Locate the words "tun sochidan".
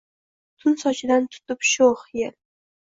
0.63-1.29